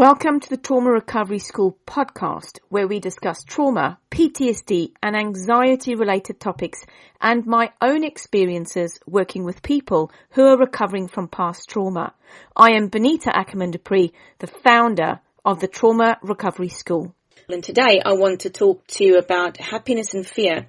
[0.00, 6.40] Welcome to the Trauma Recovery School podcast, where we discuss trauma, PTSD, and anxiety related
[6.40, 6.86] topics
[7.20, 12.14] and my own experiences working with people who are recovering from past trauma.
[12.56, 17.14] I am Benita Ackerman Dupree, the founder of the Trauma Recovery School.
[17.50, 20.68] And today I want to talk to you about happiness and fear,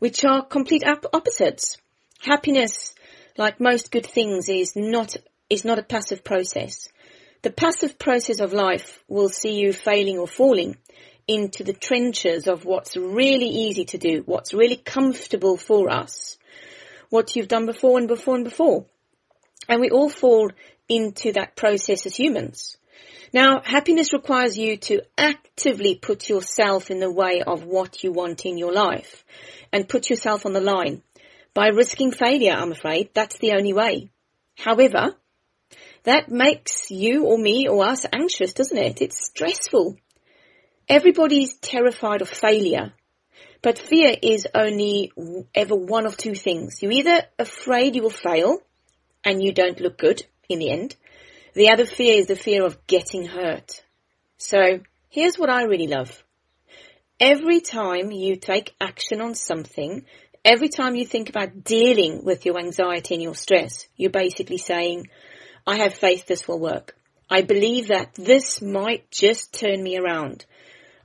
[0.00, 1.76] which are complete opposites.
[2.18, 2.96] Happiness,
[3.38, 5.14] like most good things, is not,
[5.48, 6.88] is not a passive process.
[7.42, 10.76] The passive process of life will see you failing or falling
[11.26, 16.38] into the trenches of what's really easy to do, what's really comfortable for us,
[17.10, 18.86] what you've done before and before and before.
[19.68, 20.50] And we all fall
[20.88, 22.76] into that process as humans.
[23.32, 28.44] Now, happiness requires you to actively put yourself in the way of what you want
[28.44, 29.24] in your life
[29.72, 31.02] and put yourself on the line
[31.54, 33.10] by risking failure, I'm afraid.
[33.12, 34.10] That's the only way.
[34.56, 35.14] However,
[36.04, 39.00] that makes you or me or us anxious, doesn't it?
[39.00, 39.96] It's stressful.
[40.88, 42.92] Everybody's terrified of failure.
[43.62, 45.12] But fear is only
[45.54, 46.82] ever one of two things.
[46.82, 48.58] You're either afraid you will fail
[49.24, 50.96] and you don't look good in the end.
[51.54, 53.84] The other fear is the fear of getting hurt.
[54.38, 56.24] So here's what I really love.
[57.20, 60.04] Every time you take action on something,
[60.44, 65.08] every time you think about dealing with your anxiety and your stress, you're basically saying,
[65.66, 66.96] I have faith this will work.
[67.30, 70.44] I believe that this might just turn me around.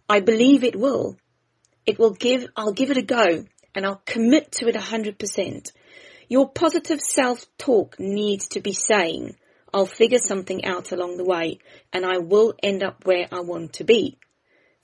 [0.09, 1.17] I believe it will.
[1.85, 5.19] It will give, I'll give it a go and I'll commit to it a hundred
[5.19, 5.71] percent.
[6.27, 9.37] Your positive self-talk needs to be saying,
[9.73, 11.59] I'll figure something out along the way
[11.93, 14.17] and I will end up where I want to be.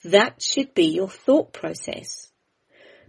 [0.04, 2.30] That should be your thought process.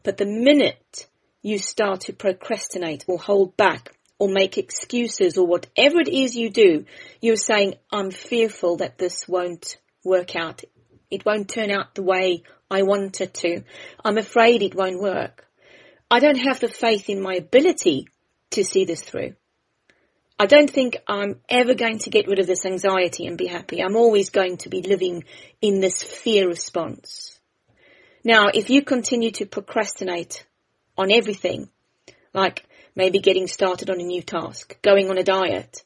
[0.02, 1.08] But the minute
[1.42, 6.50] you start to procrastinate or hold back or make excuses or whatever it is you
[6.50, 6.84] do,
[7.20, 10.62] you're saying, I'm fearful that this won't work out.
[11.10, 13.62] It won't turn out the way I want it to.
[14.04, 15.46] I'm afraid it won't work.
[16.10, 18.08] I don't have the faith in my ability
[18.50, 19.34] to see this through.
[20.38, 23.80] I don't think I'm ever going to get rid of this anxiety and be happy.
[23.80, 25.24] I'm always going to be living
[25.60, 27.38] in this fear response.
[28.24, 30.46] Now, if you continue to procrastinate
[30.98, 31.68] on everything,
[32.32, 32.64] like
[32.94, 35.82] maybe getting started on a new task, going on a diet,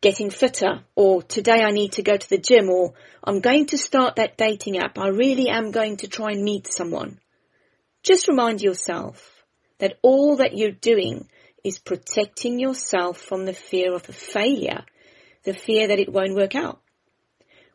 [0.00, 3.78] getting fitter, or today I need to go to the gym, or I'm going to
[3.78, 4.98] start that dating app.
[4.98, 7.18] I really am going to try and meet someone.
[8.02, 9.44] Just remind yourself
[9.78, 11.28] that all that you're doing
[11.62, 14.84] is protecting yourself from the fear of a failure,
[15.44, 16.80] the fear that it won't work out.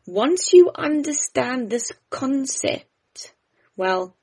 [0.07, 3.33] Once you understand this concept,
[3.75, 4.15] well,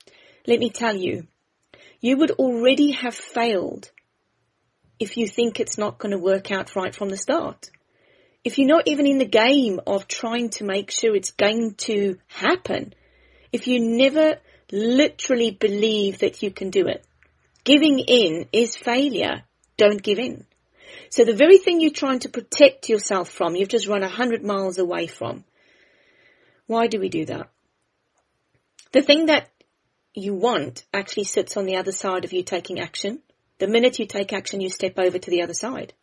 [0.45, 1.27] let me tell you,
[2.01, 3.91] you would already have failed
[4.99, 7.69] if you think it's not going to work out right from the start.
[8.43, 12.17] If you're not even in the game of trying to make sure it's going to
[12.27, 12.93] happen,
[13.51, 14.37] if you never
[14.71, 17.05] literally believe that you can do it,
[17.63, 19.43] giving in is failure.
[19.77, 20.45] Don't give in.
[21.09, 24.43] So the very thing you're trying to protect yourself from, you've just run a hundred
[24.43, 25.43] miles away from.
[26.67, 27.49] Why do we do that?
[28.91, 29.49] The thing that
[30.13, 33.19] you want actually sits on the other side of you taking action.
[33.59, 35.93] The minute you take action, you step over to the other side.